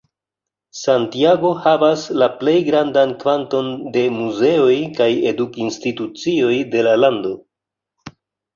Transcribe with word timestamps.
Santiago 0.77 1.51
havas 1.65 2.05
la 2.21 2.29
plej 2.39 2.55
grandan 2.71 3.13
kvanton 3.25 3.69
de 3.99 4.03
muzeoj 4.17 4.81
kaj 4.97 5.09
eduk-institucioj 5.35 6.53
de 6.75 6.85
la 6.91 6.99
lando. 7.05 7.39